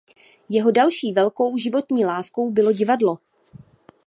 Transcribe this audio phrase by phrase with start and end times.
[0.49, 3.17] Jeho další velkou životní láskou bylo divadlo.